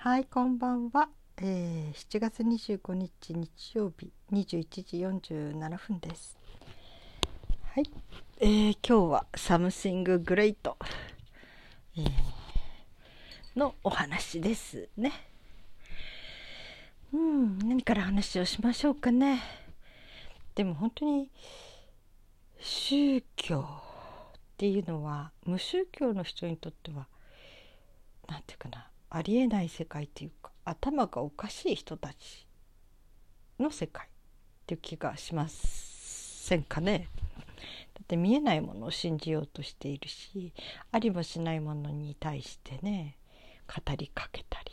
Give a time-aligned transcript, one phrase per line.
[0.00, 6.38] はいこんばんは、えー、7月25日日曜日21時47分です。
[7.74, 7.90] はい、
[8.38, 10.76] えー、今日は something great、
[11.96, 12.04] えー、
[13.58, 15.10] のお話ですね。
[17.12, 19.42] うん何から話をしましょうかね。
[20.54, 21.28] でも本当に
[22.60, 27.08] 宗教っていうのは無宗教の人にとっては
[28.28, 28.88] 何て言うかな。
[29.10, 32.46] ありえない世界っていうか頭がおかしい人たち
[33.58, 34.08] の世界っ
[34.66, 37.08] ていう気がしませんかね。
[37.94, 40.52] だって見えないものを信じようとしているし
[40.92, 43.18] ありもしないものに対してね
[43.66, 44.72] 語りかけたり、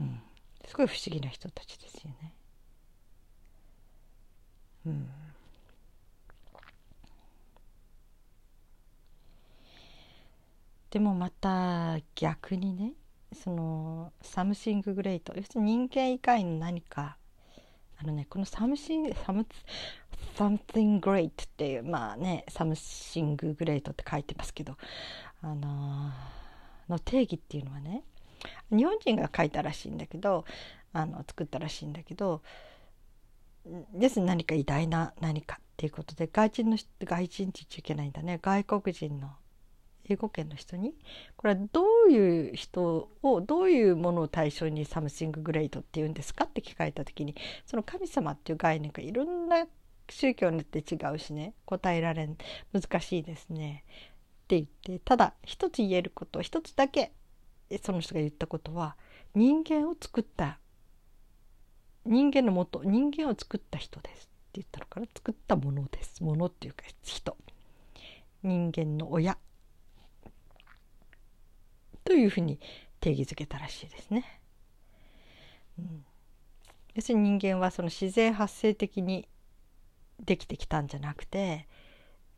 [0.00, 0.22] うん、
[0.66, 2.34] すごい不思議な人たちですよね。
[4.86, 5.21] うん
[10.92, 12.92] でもまた逆にね
[13.32, 15.32] その something great。
[15.34, 17.16] 要するに人間以外の何か
[17.98, 19.46] あのねこの somethin' some
[20.36, 24.76] something great っていうまあね something great って書いてますけど
[25.40, 26.10] あの
[26.90, 28.04] の定義っていうのはね
[28.70, 30.44] 日本人が書いたらしいんだけど
[30.92, 32.42] あの作ったらしいんだけど
[33.94, 38.38] でするに何か偉大な何かっていうことで外人の外人って言っちゃいけないんだね。
[38.42, 39.30] 外国人の
[40.08, 40.94] 英語圏の人に
[41.36, 47.34] これはどういう人をどういうものを対象に something great って言うんですかって聞かれた時に
[47.66, 49.66] その神様っていう概念がいろんな
[50.08, 52.36] 宗教によって違うしね答えられん
[52.72, 53.84] 難しいですね。
[53.86, 57.12] って言ってただ一つ言えること一つだけ
[57.82, 58.96] その人が言ったことは
[59.34, 60.58] 人間を作った
[62.04, 64.24] 人間のもと人間を作った人です。
[64.24, 65.06] って言ったのかな？
[65.14, 66.22] 作ったものです。
[66.22, 67.36] ものっていうか人。
[68.42, 69.38] 人間の親。
[72.04, 72.58] というふうに
[73.00, 74.40] 定義づけたらしいですね。
[75.78, 76.04] うん、
[76.94, 79.28] 要するに人間はその自然発生的に
[80.20, 81.66] できてきたんじゃなくて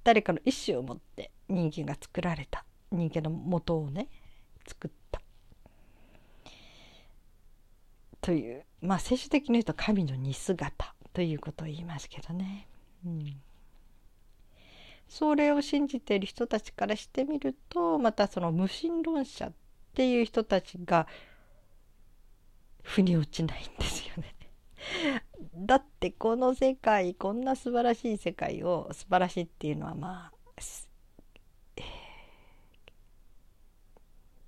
[0.04, 4.08] 誰かの意思を持って人間が作られた人間の元をね
[4.66, 5.20] 作った
[8.20, 12.66] というまあ聖書的に言うと神の似姿ということを言いますけどね。
[13.04, 13.43] うん
[15.08, 19.52] それを信じている人たちからしてみるとまたその無神論者っ
[19.94, 21.06] ていう人たちが
[22.82, 24.34] 腑に落ちないんですよね。
[25.54, 30.32] だってこの世界こんな素晴らしい世界を素晴らしいっていうのはまあ、
[31.76, 31.84] えー、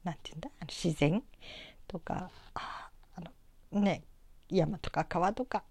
[0.05, 0.51] なんて言うんだ？
[0.67, 1.23] 自然
[1.87, 2.91] とかあ
[3.73, 4.05] のね
[4.49, 5.65] 山とか川とか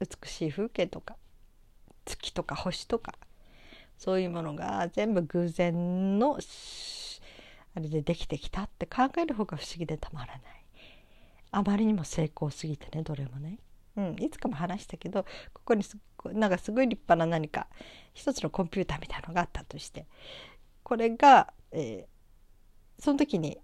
[0.00, 1.16] 美しい風景とか
[2.04, 3.14] 月とか星とか
[3.98, 6.38] そういうものが全部偶然の
[7.74, 10.42] あれでできてきたって考える方が不思議でたまらない
[11.50, 13.58] あまりにも成功すぎてねどれもね、
[13.96, 15.98] うん、いつかも話したけどここにす
[16.32, 17.66] なんかすごい立派な何か
[18.14, 20.06] 一つのコンピューターみたいなのがあったとして
[20.82, 23.58] これが、えー、その時に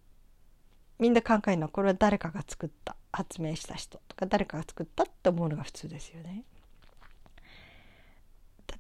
[0.99, 6.45] みんな考えるのはこれは誰かが作った発明した人とか誰かが作ったって思うのが普通ですよね。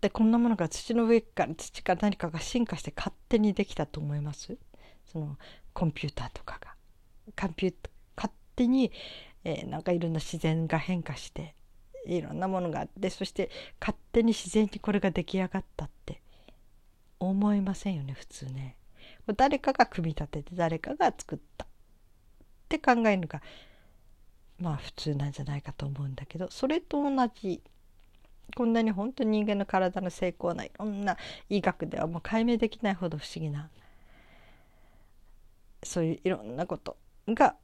[0.04, 4.58] だってこんなものが土の上から土か何かが進化して勝手にできたと思います？
[5.10, 5.38] その
[5.72, 6.74] コンピューターとかが。
[7.40, 7.74] コンピュー
[8.14, 8.92] 勝手に、
[9.44, 11.54] えー、なんかいろんな自然が変化して
[12.06, 13.48] いろんなものがあってそして
[13.80, 16.20] 勝手に自然にこれが出来上がったって
[17.18, 18.76] 思いませんよね普通ね。
[19.38, 21.64] 誰かが組み立てて誰かが作った。
[21.64, 21.68] っ
[22.68, 23.40] て考えるのが
[24.58, 27.62] まあ普通なんじゃないかと思うんだけどそれと同じ
[28.56, 30.70] こんなに本当に人間の体の成功ない。
[30.78, 31.16] ろんな
[31.48, 33.70] 医学ではもう解明できないほど不思議な。
[35.82, 36.96] そういういろんなこと
[37.28, 37.56] が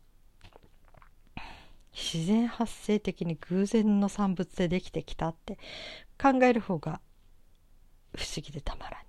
[1.93, 5.59] 自然発生的に偶然の産物でできてきたって
[6.21, 7.01] 考える方が
[8.17, 9.03] 不思議でたまらないっ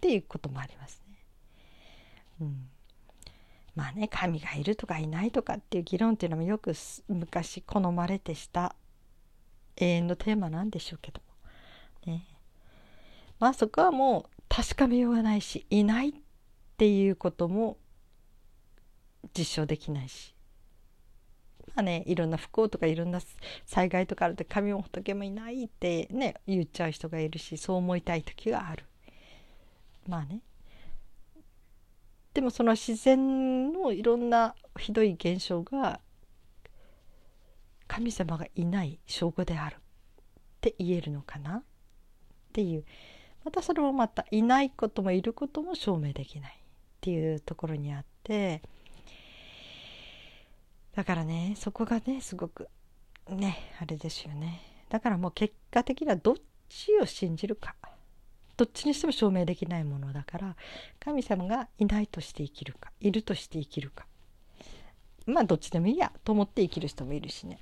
[0.00, 1.24] ていうこともありますね。
[2.40, 2.68] うん、
[3.74, 6.72] まあね神がいるとかいないとかっていう議論っていうのもよく
[7.08, 8.74] 昔好まれてした
[9.80, 11.20] 永遠のテーマなんでしょうけど
[12.06, 12.26] ね。
[13.38, 16.12] まあそこはもう確かめようがないしいないっ
[16.76, 17.78] ていうことも
[19.36, 20.34] 実証できないし。
[21.74, 23.20] まあねいろんな不幸とかいろんな
[23.64, 28.84] 災害とかあると神も仏もいないってね言っちゃう人がいるしそう思いたい時がある。
[30.06, 30.40] まあね。
[32.34, 36.00] でもその自然のいろんなひどい現象が
[37.90, 39.78] 神様がいない証拠であるっ
[40.60, 41.56] て言えるのかな？
[41.56, 41.62] っ
[42.52, 42.84] ていう。
[43.44, 46.54] またそれもまたいないこともいることも証明できないっ
[47.00, 48.62] ていうところにあって。
[50.94, 52.68] だからねそこがねすごく
[53.28, 54.60] ねあれですよね。
[54.88, 56.36] だからもう結果的にはどっ
[56.68, 57.74] ちを信じるか。
[58.56, 60.54] どっちにしても証明できないものだから
[61.00, 64.06] 神様がいないとして生きるかいるとして生きるか。
[65.26, 67.58] まあどっちでもいいやと思って生きる人もいるしね。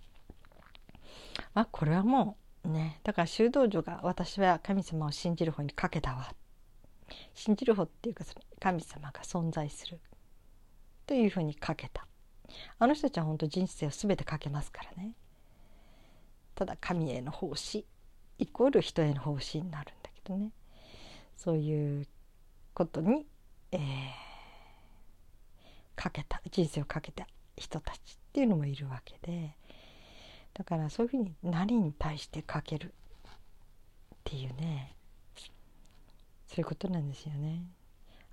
[1.55, 6.33] まあこれはもうねだから修道女が私は神様を信じる方にかけたわ。
[7.35, 8.25] 信じる方っていうか
[8.61, 9.99] 神様が存在する
[11.07, 12.07] というふうにかけた。
[12.79, 15.13] あの人たちは本当人生を全てかけますからね。
[16.55, 17.87] ただ神への奉仕
[18.39, 20.53] イコール人への奉仕になるんだけどね。
[21.37, 22.07] そういう
[22.75, 23.27] ことに、
[23.73, 23.81] えー、
[25.95, 28.01] かけた人生をかけた人たちっ
[28.33, 29.57] ていうのもいるわけで。
[30.59, 32.91] だからそういうふうに何に対してかけるっ
[34.25, 34.95] ていうね。
[36.49, 37.63] そういうことなんですよね。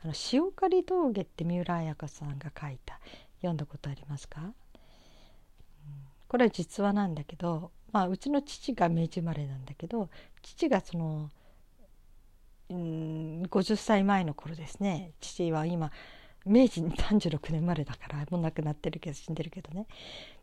[0.04, 3.00] あの塩刈峠って三浦綾子さんが書いた。
[3.46, 4.52] 読んだことありますか、うん、
[6.28, 10.10] これは実話なんだけど、まあ、うちの父が明治生まれなんだけど
[10.42, 11.30] 父がその、
[12.70, 15.12] うん、50歳前の頃ですね。
[15.20, 15.92] 父は今
[16.46, 19.88] 明治36年生まれだからもう亡くなってるけど死んでるけどね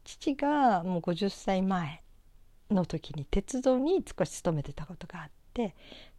[0.05, 2.03] 父がもう50歳前
[2.71, 5.75] の時に鉄道に少し勤めてたことがあって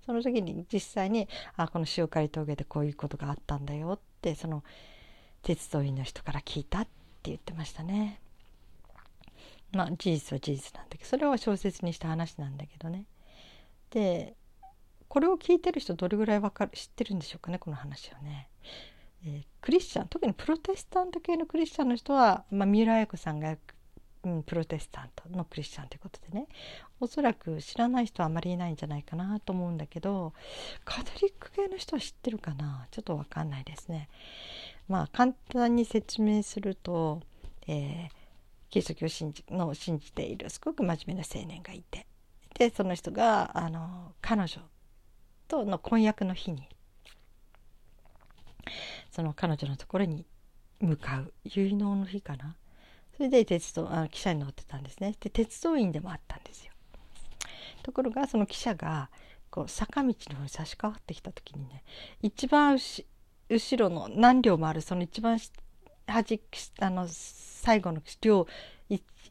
[0.06, 4.64] その時に実際にあこの塩刈峠でこういうことがあったんだよってその
[5.42, 6.90] 鉄道員の人から聞いたって
[7.24, 8.22] 言ってましたね。
[9.74, 13.06] まあ事実は事実なんだけどそれは小説にした話なんだけどね。
[13.90, 14.36] で
[15.08, 18.50] これを聞いてる人どれぐらいわかる知ってるんでしょうかねこの話をね。
[19.26, 23.56] えー、クリスチャン特にプロテスタント系のクリスチャンの人は、まあ、三浦綾子さんが
[24.26, 26.48] うん、プロテスタントのクリスチャンということでね。
[27.02, 30.32] おそらく知らない人はあまりいないんじゃないかなと思うんだけど
[30.86, 32.88] カトリック系の人は知ってるかな？
[32.90, 34.08] ちょっと分かんないですね。
[34.88, 37.20] まあ簡単に説明すると、
[37.68, 38.10] えー、
[38.70, 42.08] キリスト教信じの信じているすごく真面目な青年がいて。
[42.58, 44.62] でその人があの彼女
[45.50, 46.70] との婚約の日に
[49.12, 50.26] その彼女のところに
[50.80, 51.34] 向かう。
[51.46, 52.56] 結納の日かな。
[53.16, 55.16] それで鉄道あ汽車に乗ってたんですね。
[55.20, 56.72] で鉄道員でもあったんですよ。
[57.84, 59.10] ところがその汽車が
[59.50, 61.84] こう坂道の方に差し替わってきた時にね
[62.22, 62.80] 一番
[63.50, 65.40] 後ろの何両もあるその一番
[66.08, 66.42] 端
[66.80, 68.48] あの最後の両、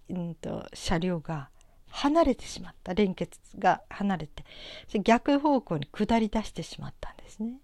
[0.08, 1.50] うんと、車両が
[1.88, 2.94] 離れてしまった。
[2.94, 4.44] 連結が離れて。
[5.00, 7.60] 逆方向に下り出してしまったんですね。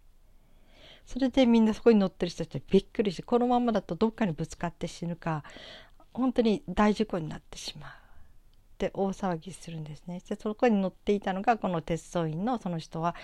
[1.08, 5.42] それでみんなそこに乗ってる人たちびっくりしてこのままだとどっかにぶつかって死ぬか
[6.12, 7.94] 本当に大事故になってしまうっ
[8.76, 10.20] て大騒ぎするんですね。
[10.28, 13.14] でそこに乗っていたのがこの鉄道員のその人は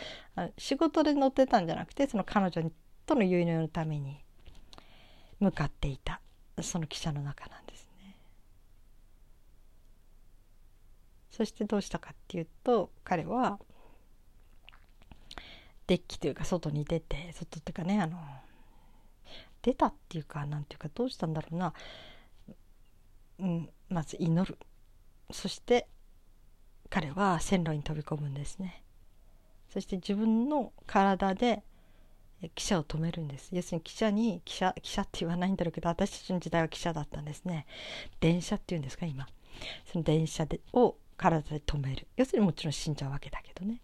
[0.56, 2.70] 仕事で乗ってたんじゃなくてその彼女
[3.04, 4.24] との結納のために
[5.38, 6.22] 向かっていた
[6.62, 8.16] その汽車の中なんですね。
[11.30, 13.60] そしてどうしたかっていうと彼は
[15.86, 18.18] デッキというか外に出て外っていうかねあの
[19.62, 21.72] 出たっていうかなんていうかどうしたんだろうな。
[23.38, 24.58] うん、まず祈る。
[25.30, 25.88] そして
[26.90, 28.84] 彼は線路に飛び込むんですね。
[29.72, 31.62] そして自分の体で
[32.42, 33.48] 汽車を止めるんです。
[33.52, 37.66] 要するに汽車に汽車汽車って言わないんだろうけど私たちの時代は汽車だったんですね。
[38.20, 39.26] 電車っていうんですか今。
[39.90, 42.06] その電車でを体で止める。
[42.16, 43.80] 要するにもちろん死んじゃうわけだけどね。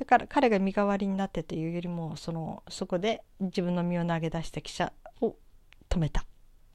[0.00, 5.36] だから彼が身代わりになってというよりもそのそこで自分の身を投げ出した汽車を
[5.90, 6.24] 止めた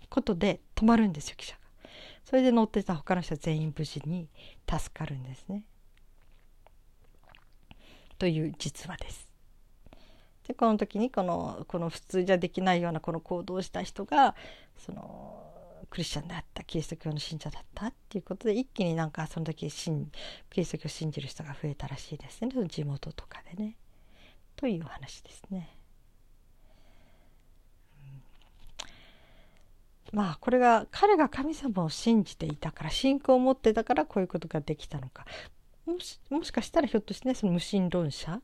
[0.09, 1.59] ことで止まるんですよ汽車が。
[2.23, 4.29] それで乗ってた他の人全員無事に
[4.69, 5.63] 助かるんですね。
[8.19, 9.27] という実話です。
[10.47, 14.35] でこの時にこのこの普通じゃできないようなこの行動をした人が
[14.77, 15.44] その
[15.95, 19.69] クリスチャンであったキリスト教の信者だったっていうことで一気になんかその時キ
[20.57, 22.49] リスト教を信じる人が増えたらしいですね。
[22.53, 23.77] その地元とかでね。
[24.57, 25.69] という話ですね。
[30.11, 35.25] まあこれが彼が神様を信じていたから信仰を持ってたからこういうことができたのか。
[35.85, 38.41] もしもしかしたらひょっとしてねその無神論者。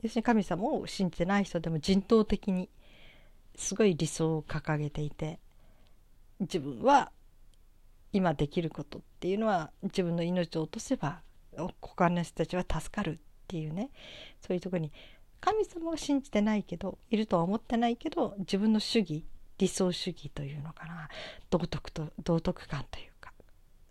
[0.00, 2.70] 要するに神様を信じてない人でも人道的に
[3.54, 5.40] すごい理想を掲げていて。
[6.40, 7.12] 自分は
[8.12, 11.22] 今できることっていうのは自分の命を落とせば
[11.80, 13.90] 他の人たちは助かるっていうね。
[14.40, 14.92] そういうとこに
[15.40, 19.24] 神様は信じてないけどいるとは思ってないけど自分の主義
[19.58, 21.08] 理想主義というのかな。
[21.50, 23.32] 道徳と道徳感というか。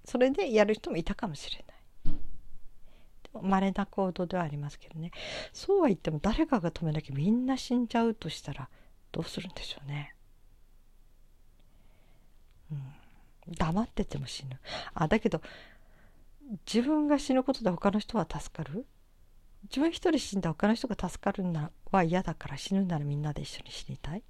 [0.06, 2.18] それでやる人もいたかもしれない。
[3.24, 5.12] でも稀な行動ではありますけどね。
[5.54, 8.68] そうは言っても誰かが止めなきゃみんな死んじゃうとしたら
[9.12, 10.16] どうするんでしょうね、
[12.72, 14.60] うん、黙ってても死ぬ。
[14.94, 15.42] あだけど
[16.72, 18.86] 自分が死ぬことで他の人は助かる？
[19.64, 24.24] 自分一人死んだ他の人が助かるのは嫌だから死ぬならみんなで一緒に死にたい？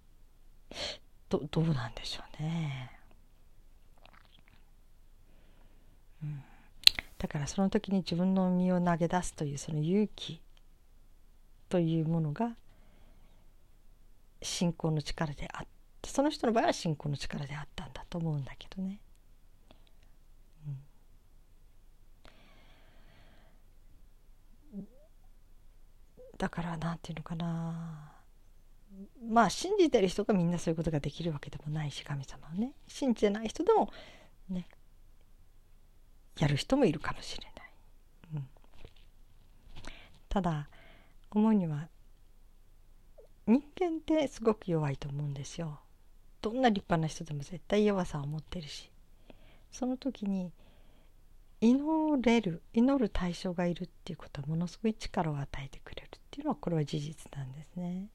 [1.30, 2.92] どどうなんでしょうね、
[6.24, 6.44] うん、
[7.18, 10.42] だからその時に自分の身を投げ出すというその勇気
[11.70, 12.56] というものが
[14.42, 15.68] 信仰の力であって
[16.06, 19.00] その人の場合は信仰の力であったんだと思うんだけどね。
[26.38, 28.14] だから何て言うのかな。
[29.30, 32.74] まあ信じてる人がみんなそういうことができるわけでもないし神様をね。
[32.88, 33.92] 信じてない人でも
[34.50, 34.68] ね
[36.40, 37.72] やる人もいるかもしれない、
[38.36, 38.48] うん、
[40.30, 40.70] ただ
[41.32, 41.88] 思うには
[43.46, 45.80] 人間ってすごく弱いと思うんですよ。
[46.42, 48.90] どんな立派な人でも絶対弱さを持ってるし
[49.72, 50.52] その時に
[51.62, 58.08] 祈れる祈る対象がいるっていうことはものすごい力を与えてくれるっていうのはこれは事実なんですね。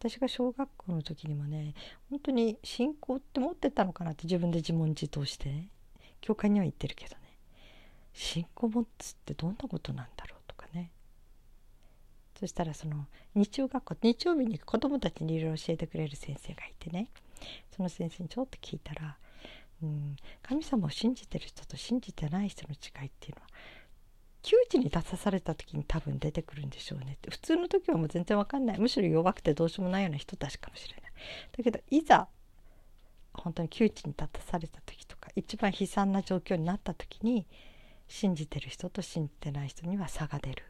[0.00, 1.74] 私が小学校の時にもね
[2.10, 5.68] 本当に信仰って持ってたのかなって自分で自問自答してね
[6.20, 7.20] 教会には行ってるけどね
[8.12, 10.90] 信仰持つってどんなことなんだろうとかね
[12.42, 13.06] そしたらその
[13.36, 17.06] 日曜学校日曜日に子供たちにいろいろ教えてくれる先生がいてね。
[17.76, 19.16] その先生にちょっと聞いたら
[19.80, 23.48] うん、神様を信じてる人と信じてない人の違いっていうのは
[24.42, 27.12] 窮地に立たされた時に多分出てくるんでしょうね。
[27.14, 28.78] って普通の時はもう全然わかんない。
[28.80, 31.12] むしろ弱くてどうしようもないような人たちかもしれない。
[31.56, 32.26] だけどいざ
[33.34, 37.46] 本当に窮地に立たされた時とか一番悲惨な状況になった時に
[38.08, 40.64] 信じてる人と信じてない人には差が出る。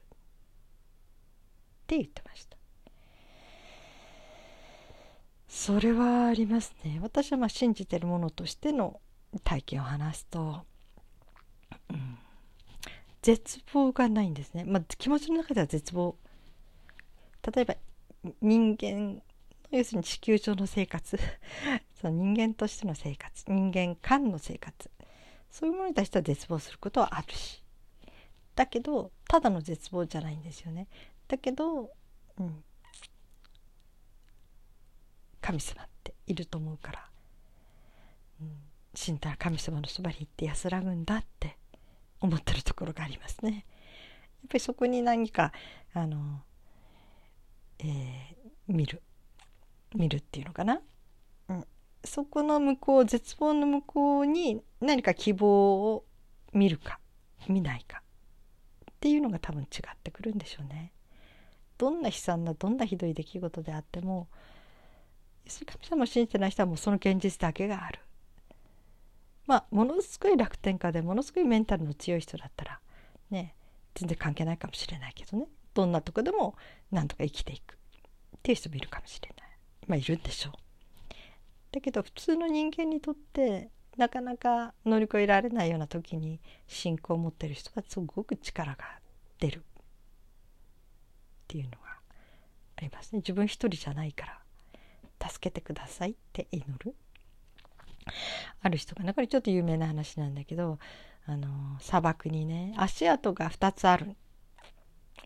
[1.82, 2.56] って言ってました。
[5.48, 6.98] それはありますね。
[7.02, 9.00] 私はまあ信じてるものとしての
[9.44, 10.62] 体験を話すと、
[11.90, 12.18] うん、
[13.20, 16.16] 絶望がないんですね、まあ、気持ちの中では絶望。
[17.54, 17.74] 例えば
[18.40, 19.20] 人間
[19.70, 21.18] 要するに地球上の生活。
[22.00, 23.44] その人間としての生活。
[23.48, 24.90] 人間間の生活。
[25.50, 27.62] そういうものに対しては絶望することはあるし。
[28.54, 30.88] だけどただの絶望じゃないんですよね。
[31.32, 31.90] だけど、
[32.38, 32.62] うん、
[35.40, 37.06] 神様っていると思うから、
[38.42, 38.52] うん、
[38.94, 41.56] 死んだら神様のそばに行って安らぐんだって
[42.20, 43.50] 思ってるところがありますね。
[43.50, 43.62] やっ
[44.50, 45.52] ぱりそこに何か
[45.94, 46.42] あの、
[47.78, 47.94] えー、
[48.66, 49.02] 見る。
[49.94, 50.80] 見るっていうのかな、
[51.48, 51.64] うん、
[52.04, 56.04] そこの向こう絶望の向こうに何か希望を
[56.52, 56.98] 見るか
[57.48, 58.02] 見ないか
[58.90, 60.92] っていうのが多分違ってくるんでしょうね。
[61.78, 64.28] どんな悲惨などんなひどい出来事であっても
[65.46, 68.00] 神様を信じてない人はもうその現実だけがある。
[69.46, 72.80] まあものすごい楽天家でものすごいメンタルの強い人だったら
[73.30, 73.56] ね
[73.94, 76.54] 全然関係ないかもしれないけどねどんなとこでも
[76.92, 77.76] なんとか生きていくっ
[78.42, 79.48] ていう人もいるかもしれない
[79.88, 80.52] まあいるんでしょう。
[81.72, 89.00] だけど普通の人間にとってなかなか乗り越えられないような時に信仰を持ってる人はすごく力が
[89.38, 89.64] 出る
[91.52, 91.76] っていうのが
[92.76, 93.18] ありますね。
[93.18, 94.40] 自分一人じゃないか
[95.20, 96.94] ら助けてくださいって祈る。
[98.62, 100.78] ある人がねこれちょっと有名な話なんだけど
[101.26, 104.16] あの砂漠にね足跡が2つある。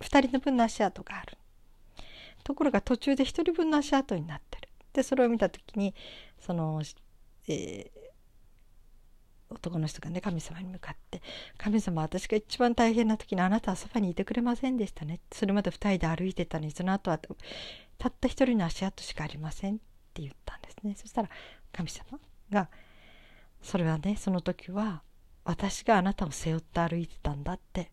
[0.01, 1.37] 2人の分の足跡がある。
[2.43, 4.67] ところが途中で1人分の足跡になってる。
[4.91, 5.95] でそれを見た時に
[6.41, 6.81] その、
[7.47, 7.96] えー、
[9.49, 11.21] 男の人がね神様に向かって
[11.57, 17.19] 「神様私が一番大変な時にあなたはそばにいてくれませんでしたね」それまで2人で歩いてたのにその後は
[17.97, 19.77] たった一人の足跡しかありませんっ
[20.13, 20.95] て言ったんですね。
[20.95, 21.29] そしたら
[21.71, 22.69] 神様が
[23.63, 25.01] 「それはねその時は
[25.43, 27.91] 私があなたを背負って歩いてたんだ」って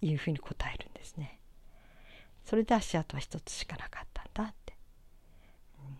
[0.00, 1.38] いうふうに答えるんですね。
[2.44, 4.76] それで足跡は一つしかなかったんだって、
[5.80, 5.98] うん、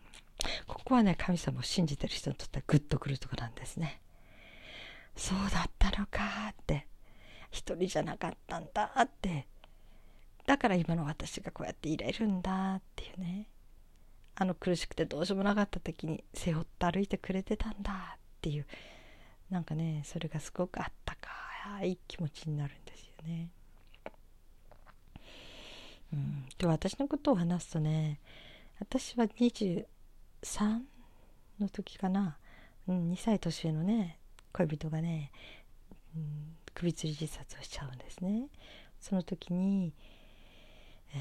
[0.66, 4.00] ここはね神様を信じてる人にとってはグッとくるとこなんですね。
[5.16, 6.86] そうだったのかって。
[7.50, 9.46] 一人じゃなかったんだって。
[10.46, 13.48] だから今の私がこうやっていれるんだっていうね。
[14.36, 18.66] あの苦しくてどうしようもなかった時に背負って歩いてくれてたんだっていう。
[19.50, 23.50] なんかねそれがすごくあったかい気持ちになるんですよね。
[26.12, 28.20] うん、で私のことを話すとね
[28.78, 29.84] 私は23
[31.58, 32.38] の時かな、
[32.86, 34.18] うん、2歳年上のね
[34.56, 35.30] 恋人がね、
[36.16, 38.48] うん、首吊り自殺をしちゃうんですね。
[39.00, 39.92] その時に
[41.14, 41.20] えー、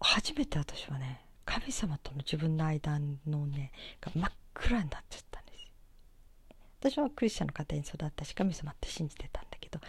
[0.00, 5.66] 初めて私はね神様との自分の間のねが真っ暗になっちゃったんです
[6.80, 9.80] 私はクリスチャンの家庭に育ったし神様って信じてたんだけど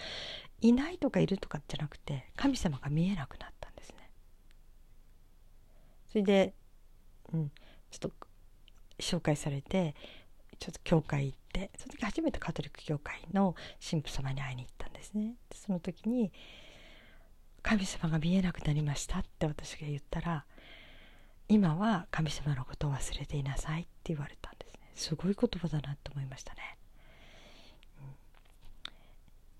[0.62, 4.10] いないとかいるとかじゃなくて神様が見えなくなったんですね。
[6.10, 6.54] それで、
[7.34, 7.52] うん、
[7.92, 8.12] ちょっと
[9.00, 9.96] 紹介されて
[10.60, 15.36] ちょっと教会行ってその時初めてカトリック教会の神父様に会いに行ったんですね。
[15.54, 16.32] その時に
[17.62, 20.46] 「神様が見えなくなりました」って私が言ったら
[21.48, 24.80] 「今は神様のことを忘れていなさい」って言われたんですね。
[24.96, 26.78] すごい言葉だなと思いましたね。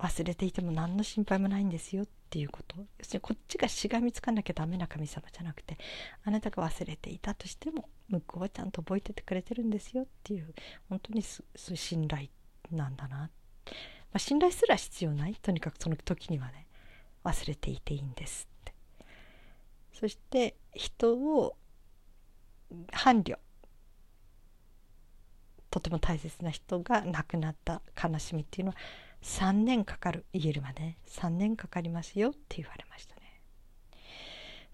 [0.04, 2.76] 忘れていても何の心配もないんですよっていうこと。
[2.98, 5.78] 要するにこっちがしがみつかなきゃダメな神様じゃなくて
[6.24, 10.54] あなたが忘れていたとしても向こうはちゃんと覚えててくれてるんですよっていう
[10.90, 12.28] 本当にそういう信頼
[12.70, 13.30] なんだな、ま
[14.12, 15.36] あ、信頼すら必要ない。
[15.40, 16.66] とにかくその時にはね
[17.24, 18.74] 忘れていていいんですって。
[19.94, 21.56] そして人を
[22.92, 23.38] 伴侶。
[25.70, 28.76] とても大切な人が亡くなった悲しみっていうのは
[29.24, 30.96] 3年かかる言えるまで。
[31.08, 33.40] 3年かかりますよって言われましたね。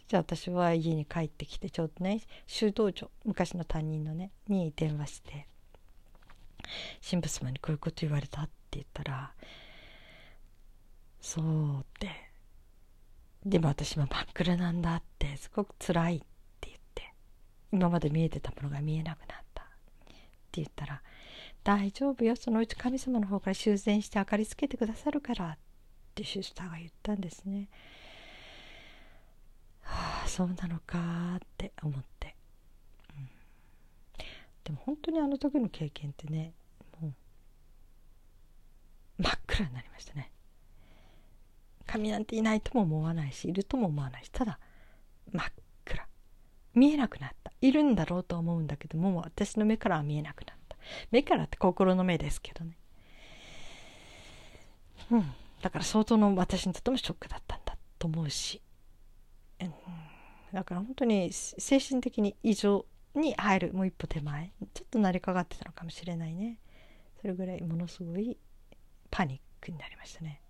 [0.09, 5.47] じゃあ私は家に帰ってきてちょうどね修道女昔の担任のねに電話して
[7.09, 9.33] 神父様にこういうこと言われたって言ったら
[11.21, 12.11] そうって。
[13.47, 15.37] でも私も真っ暗なんだって。
[15.37, 16.21] すごく辛いっ
[16.61, 17.15] て言って。
[17.73, 19.67] 今まで見えてたものが見えなくなったっ
[20.51, 21.03] て言ったら
[21.63, 25.59] 大丈夫よそのうち神様の方から修繕して明かりつけてくださるからっ
[26.15, 27.69] てシスターが言ったんですね。
[29.83, 32.37] はあそうなのかって思って、
[33.17, 33.29] うん、
[34.65, 36.53] でも本当にあの時の経験ってね
[37.01, 37.13] もう
[39.23, 40.31] 真っ暗になりましたね。
[41.87, 44.61] 神なんていないとも思わないしいるとも思わないしただ
[45.33, 45.47] 真っ
[45.85, 46.07] 暗
[46.75, 50.60] 見えなくなったいるんだろうと思うんだけども私の目からは見えなくなった。
[51.11, 52.77] 目からって心の目ですけどね。
[55.11, 55.33] うん。
[55.63, 58.63] だから相当の私にとってもショックだったんだと思うし。
[59.61, 59.73] うん、
[60.53, 64.53] だから本当に精神的に異常に入るもう一歩手前。
[64.73, 66.59] ちょっと成りかかってたのかもしれないね。
[67.21, 68.39] それぐらいものすごい
[69.11, 70.41] パニックになりましたね。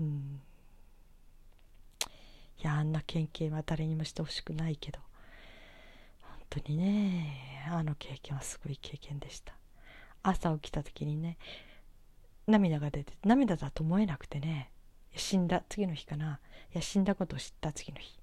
[0.00, 0.40] うん。
[2.58, 5.00] いやあんな経験は誰にもしてほしくないけど。
[6.20, 7.53] 本当にね。
[7.70, 9.54] あの経験はすごい経験でした。
[10.22, 11.36] 朝起きた時にね
[12.46, 14.70] 涙が出て涙だと思えなくてね
[15.16, 16.40] 死んだ次の日かな。
[16.72, 18.18] いや死んだことを知った次の日。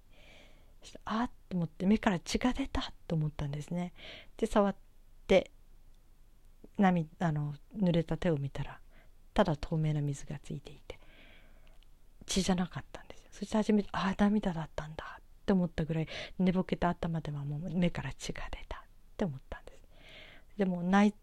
[1.06, 3.94] あっと思って目から血が出たと思ったんですね。
[4.38, 4.76] で触っ
[5.28, 5.52] て
[6.78, 8.80] 涙あの濡れた手を見たら
[9.34, 11.00] ただ透明な水がついていて
[12.26, 13.28] 血じゃなかったんですよ。
[13.32, 16.08] そして初めてああ涙だったんだって思ったぐらい
[16.40, 18.81] 寝ぼけた頭ではもう目から血が出た。
[19.22, 19.80] って思ったんです。
[20.58, 21.14] でも内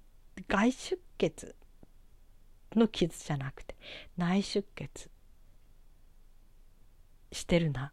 [0.47, 1.57] 外出血
[2.77, 3.75] の傷じゃなくて
[4.17, 5.11] 内出血
[7.33, 7.93] してるなっ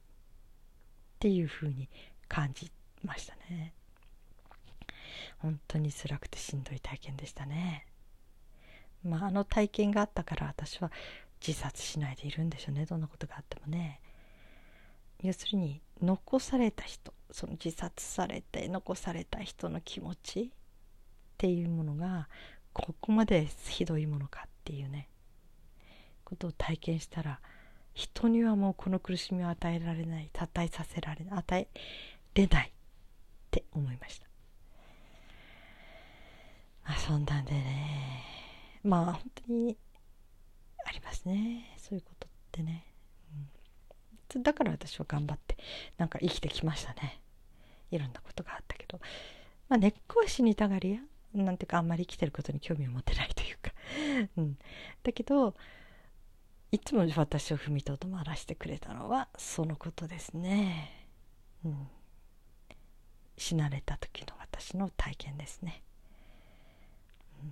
[1.20, 1.90] ていうふうに
[2.28, 2.72] 感じ
[3.04, 3.74] ましたね。
[5.40, 7.88] 本当に辛くてしんどい体験でしたね。
[9.04, 10.92] まああの体験があったから私は
[11.46, 12.86] 自殺しないでいるんでしょうね。
[12.86, 14.00] どんなことがあってもね。
[15.22, 20.48] 要するに残された人その自殺されて残された人の気持ちっ
[21.38, 22.28] ていうものが
[22.74, 25.10] ここまでひどいものかっていうね
[26.24, 27.40] ことを体験したら
[27.94, 31.68] 人にはもうこの苦しみを与えられない与えさせられない与え
[32.34, 32.72] れないっ
[33.52, 34.28] て思いました。
[36.84, 38.24] まあそんなんでね
[38.84, 39.78] まあ本当に
[40.86, 41.74] ありますね。
[41.78, 42.95] そういうことってね。
[44.42, 45.58] だから私は頑張って
[45.98, 47.22] なんか生きてきましたね。
[47.92, 49.00] いろんなことがあったけど、
[49.70, 51.00] まあ、根っこは死にたがりや
[51.34, 53.72] なんていうかあんまり生きてることに興味を持てないというか、
[54.38, 54.58] うん、
[55.04, 55.56] だけど
[56.72, 61.08] いつも私を踏みとどまらせてくれたのはそのことですね、
[61.64, 61.90] うん、
[63.38, 65.84] 死なれた時の私の体験ですね、
[67.44, 67.46] う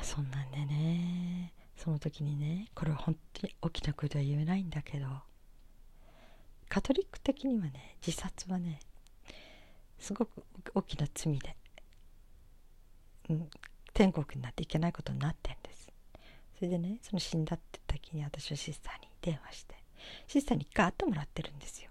[0.00, 1.52] ん、そんなんでね。
[1.82, 5.06] その時にねこれは本当に大きな声では言えないんだけど
[6.68, 8.78] カトリック的にはね自殺はね
[9.98, 10.44] すごく
[10.76, 11.56] 大きな罪で、
[13.30, 13.50] うん、
[13.92, 15.88] 天国になっていけないことになってんです。
[16.56, 19.74] それでねその死んだって時に私はシスターに電話して
[20.28, 21.90] シスターにガーッともらってるんですよ。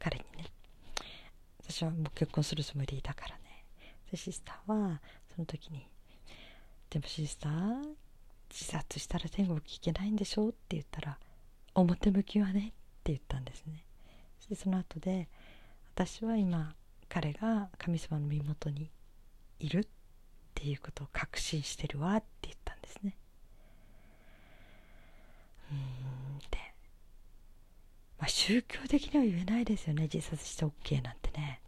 [0.00, 0.50] 彼にね。
[1.62, 3.64] 私はもう結婚するつもりだからね。
[4.10, 5.00] でシスターは
[5.34, 5.86] その時に
[6.90, 8.01] 「でもシスター
[8.52, 11.18] 自殺したら天国行けないんでしょ?」って言ったら
[11.74, 12.68] 「表向きはね」
[13.00, 13.84] って言ったんですね
[14.38, 15.28] そしてその後で
[15.94, 16.76] 私は今
[17.08, 18.90] 彼が神様の身元に
[19.58, 19.86] いるっ
[20.54, 23.16] ていうことを確信してるわって言ったんですね。
[25.70, 26.58] うんで、
[28.18, 31.60] まあ、宗教的には言えないですよね自殺して OK なんてね。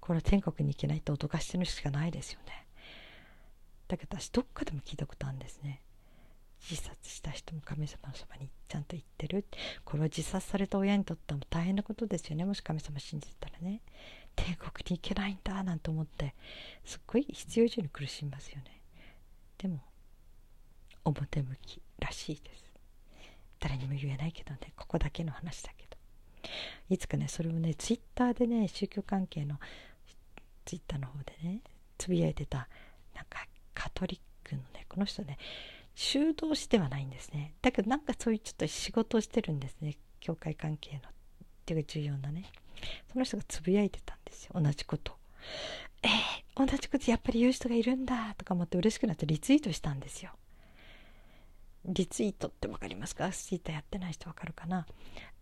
[0.00, 2.66] これは天国に行けないって脅かしてるしかないですよね。
[3.88, 5.82] だけど私どっかでも聞いたことあるんですね。
[6.60, 9.44] 自殺した人も神様のそばにちゃんと行ってる。
[9.84, 12.44] これは自殺された親にとっても大変なことですよね。
[12.44, 13.80] もし神様信じてたらね。
[14.36, 16.34] 天国に行けないんだなんて思って
[16.84, 18.82] すっごい必要以上に苦しみますよね。
[19.58, 19.80] でも
[21.04, 22.64] 表向きらしいです。
[23.60, 24.72] 誰にも言えないけどね。
[24.76, 25.88] ここだけの話だけど。
[26.88, 29.56] いつかねそれをねツイッターでね宗教関係の
[30.64, 31.60] ツイッターの方でね
[31.98, 32.68] つぶやいてた
[33.14, 35.38] なんかカトリックのねこの人ね
[36.00, 37.54] 修道士ではないんですね。
[37.60, 39.96] だけどなんかそういうちょっと仕事をしてるんですね。
[40.20, 41.00] 教会関係のっ
[41.66, 42.44] ていうか重要なね。
[43.12, 44.52] その人がつぶやいてたんですよ。
[44.54, 45.16] 同じこと。
[46.04, 50.30] えー、同じことやっぱり言う人がいるんだとか思って嬉しくなってリツイートしたんですよ。
[51.84, 53.28] リツイートって分かりますか？
[53.30, 54.86] ツイッターやってない人分かるかな？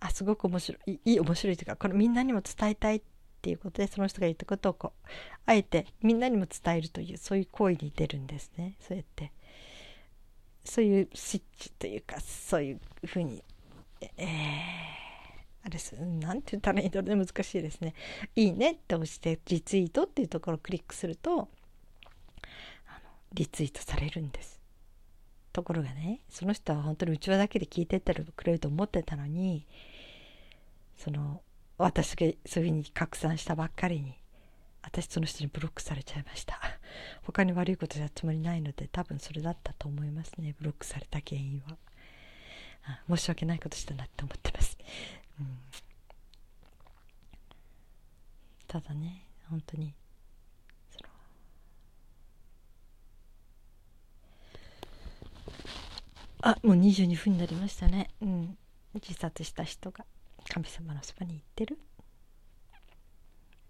[0.01, 3.03] あすごく面白いいい面白いというかこれみんなにも伝えたいっ
[3.43, 5.09] ていうことでその人が言ったことをこう
[5.45, 8.77] あえてみんなにも伝えるというそういう行為に出るんですね。
[8.81, 9.33] そうやって
[10.67, 13.43] そういうスイッチというかそういうふうに
[14.01, 14.27] えー、
[15.63, 15.95] あれです。
[15.99, 17.95] 何て言ったらいいので難しいですね。
[18.35, 21.49] いいねって押してリツイートっていうところをクリックするとあの
[23.33, 24.61] リツイートされるんです。
[25.53, 29.67] ところがねその人は本当にうちわだけで聞いてってくれると思ってたのに
[30.99, 31.41] その
[31.79, 34.19] 私がそういうふうに拡散したばっかりに
[34.83, 36.61] 私その人にブロックされちゃいました。
[37.23, 40.55] 他に悪いことやつもりないので多分それだったと思いますね。
[40.59, 41.77] ブロックされた原因は。
[43.09, 44.79] 申し訳ないことしたなって思ってます、
[45.41, 45.59] うん、
[48.69, 49.93] ただね本当に
[56.43, 58.09] あもう22分になりましたね。
[58.23, 58.57] うん。
[58.95, 60.05] 自殺した人が
[60.49, 61.77] 神様のそばに行ってる。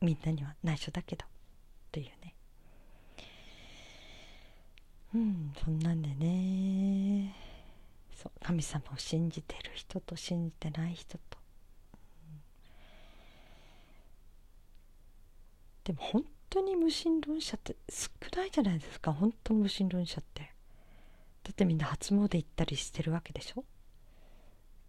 [0.03, 1.25] みんなには内緒だけど。
[1.91, 2.36] というね。
[5.17, 7.35] うんそんなんでね。
[8.15, 11.39] そう神様を信じてる人と信じてない人と、
[15.89, 19.13] うん、でも本当に無神論者って少ないじゃないですか。
[19.13, 20.53] 本当無神論者って。
[21.45, 23.65] だってみんな初詣行ったりしてるわけでしょ？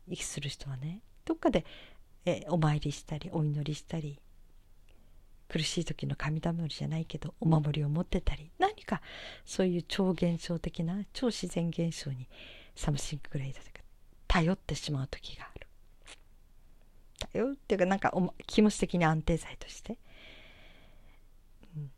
[0.08, 1.02] 息する人はね。
[1.24, 1.66] どっかで
[2.26, 4.20] えお参りしたりお祈りしたり。
[5.50, 9.02] 苦しい時の神頼りじゃないけどお守りを持ってたり何か
[9.46, 12.28] そういう超現象的な超自然現象に
[12.76, 13.78] something great とか。
[14.28, 15.68] 頼ってしまう時がある。
[17.34, 18.14] 頼っていうかなんか
[18.46, 19.98] 気持ち的に安定剤として、
[21.76, 21.92] うん、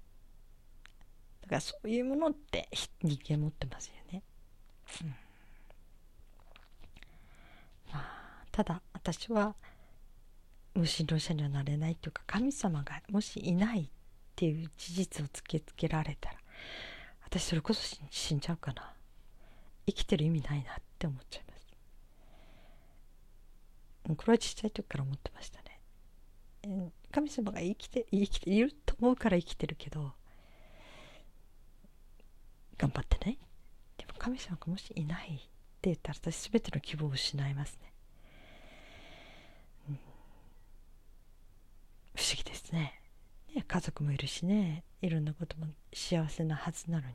[1.41, 2.69] だからそういうものって
[3.03, 4.23] 人間持ってますよね、
[5.01, 5.07] うん、
[7.91, 9.55] まあただ私は
[10.75, 13.87] 無神論者にはなれないというか神様がもしいないっ
[14.35, 16.35] ていう事実を突きつけられたら
[17.25, 18.93] 私それこそ死んじゃうかな。
[19.85, 21.67] 生きてる意味ないなって思っちゃいます。
[24.15, 26.91] これはちっちゃい時から思ってましたね。
[27.11, 30.13] 神様が生きて生きていると思うから生きてるけど
[32.77, 33.37] 頑張ってね。
[33.97, 35.37] でも神様がもしいないっ
[35.81, 37.88] て言ったら私全ての希望を失いますね。
[42.19, 42.99] 不思議ですね。
[43.65, 44.83] 家族もいるしね。
[45.01, 47.13] いろんなことも幸せなはずなのに。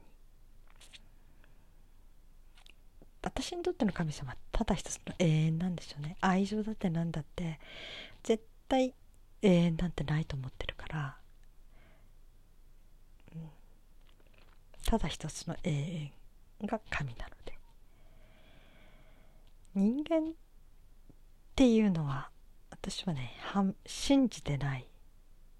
[3.20, 6.16] 私にとっての神様ただ一つの永遠なんでしょうね。
[6.22, 7.60] 愛情だって何だって
[8.22, 8.94] 絶対
[9.42, 11.16] 永遠なんてないと思ってるから、
[13.34, 13.50] うん、
[14.86, 17.52] ただ一つの永遠が神なので。
[19.74, 20.32] 人間っ
[21.54, 22.30] ていうのは
[22.70, 23.34] 私はね
[23.84, 24.88] 信じてない。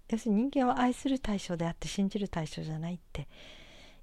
[0.09, 3.27] 要するに人間は愛する対象であって信じる対象じゃないって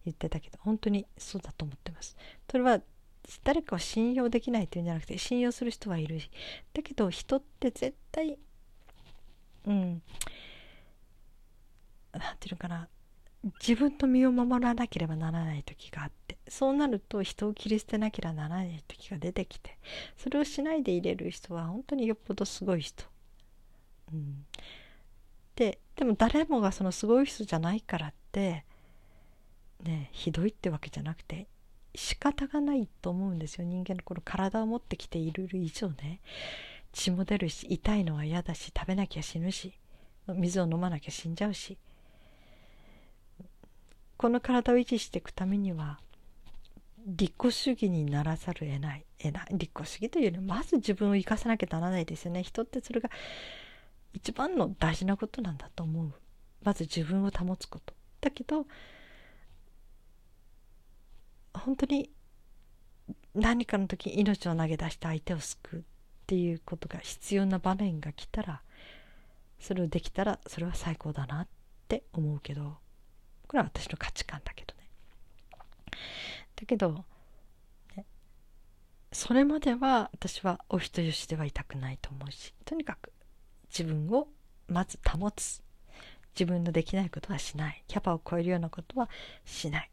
[0.05, 2.17] 言ってたけど本当にそうだと思ってます。
[2.51, 2.81] それは
[3.45, 6.29] 誰かを信用できないっていうんじゃなくて信用する人はいるし。
[6.75, 8.37] だけど人って絶対
[9.67, 10.03] うん
[12.13, 12.89] 何て言うのかな。
[13.61, 16.37] 自分の身を守らなければならない時があって。
[16.49, 19.79] そうなると人を切り捨てなければならない時が出てきて。
[20.17, 23.05] それをしないでいれる人は本当によっぽどすごい人。
[24.13, 24.45] うん、
[25.57, 28.65] ででも誰もがそのすごい人じゃないからって
[29.83, 31.47] ねひどいってわけじゃなくて
[31.95, 33.65] 仕方がないと思うんですよ。
[33.65, 36.21] 人間のこの体を持ってきている以上ね。
[36.93, 39.73] 血も出るし痛いのは嫌だし食べなきゃ死ぬし
[40.29, 41.79] 水を飲まなきゃ死んじゃうし。
[44.17, 45.99] この体を維持していくためには
[47.05, 49.05] 利己主義にならざるを得ない。
[49.19, 49.47] 得ない。
[49.51, 52.43] 利己主義というよりまず自分を生かさなきゃならないですよね。
[52.43, 53.11] 人ってそれが
[54.13, 56.13] 一番の大事なことなんだと思う。
[56.63, 57.95] まず自分を保つこと。
[58.21, 58.67] だけど
[61.53, 62.11] 本当に
[63.35, 65.83] 何かの時命を投げ出して相手を救うっ
[66.27, 68.63] ていうことが必要な場面が来たら
[69.59, 71.49] それをできたらそれは最高だなっ
[71.89, 72.77] て思うけど
[73.47, 74.89] これは私の価値観だけどね。
[76.57, 77.05] だけど、
[77.97, 78.07] ね、
[79.13, 83.12] それまでは私はお人よしではいたくないと思うしとにかく
[83.77, 84.29] 自分を
[84.69, 85.63] まず保つ。
[86.35, 87.83] 自分のできないことはしない。
[87.87, 89.09] キャパを超えるようなことは
[89.45, 89.91] しない。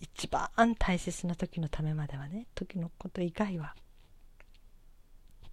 [0.00, 0.48] 一番
[0.78, 3.74] 大切な時のためまではね時のこと以外は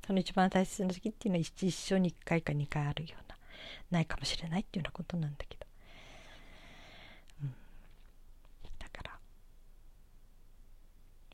[0.05, 3.37] その一番大切な時っていうのは一生に1回か2回あるような
[3.91, 5.65] ないかもしれないっていうようなことなんだけど、
[7.43, 7.55] うん、
[8.79, 9.19] だから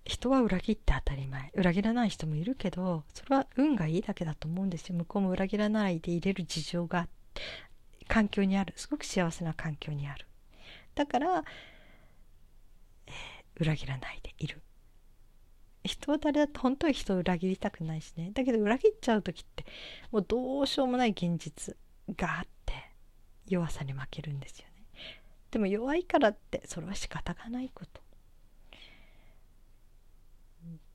[0.10, 1.52] 人は裏切って当たり前。
[1.54, 4.96] 裏切らない人もいるけどそれは運がいいだけだと思うんですよ。
[4.96, 7.08] 向こうも裏切らないで入れる事情が
[8.08, 8.74] 環境にある。
[8.76, 10.26] すごく幸せな環境にある。
[10.96, 11.44] だから、
[13.06, 14.64] えー、裏切らないでいる。
[15.84, 18.32] 人は誰だって本当は人を裏切りたくないしね。
[18.34, 19.64] だけど裏切っちゃう時って
[20.12, 21.78] もうどうしようもない現実
[22.18, 22.74] があって
[23.48, 24.86] 弱さに負けるんですよね。
[25.52, 28.02] でも弱いからってそれは仕方がないこと。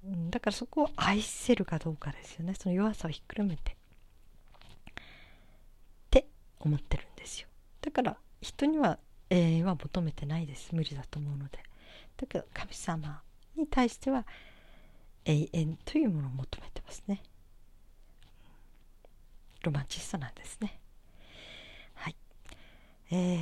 [0.07, 2.55] だからそこを愛せるかどうかですよね。
[2.55, 3.73] その弱さをひっくるめて。
[3.73, 3.75] っ
[6.11, 6.27] て
[6.61, 7.49] 思ってるんですよ。
[7.81, 8.99] だから人には
[9.31, 10.75] 永遠は求めてないです。
[10.75, 11.59] 無理だと思うので。
[12.19, 13.23] だけど神様
[13.57, 14.27] に対しては
[15.25, 17.23] 永遠というものを求めてますね。
[19.63, 20.79] ロマンチストなんですね。
[21.95, 22.17] はい。
[23.11, 23.41] えー、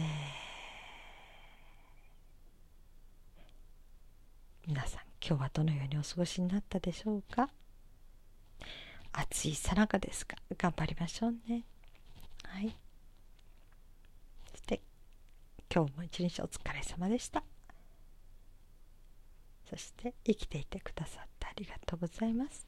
[4.69, 7.49] 皆さん今日はどのようにお過ごしになったでしょうか？
[9.13, 11.65] 暑いさなかですが頑張りましょうね。
[12.45, 12.75] はい。
[15.75, 17.43] 今日も一日お疲れ様でした。
[19.71, 22.67] そして生きていてくださってありがとうございます。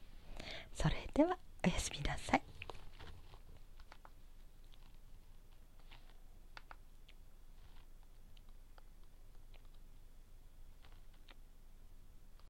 [0.73, 2.41] それではおやすみなさい。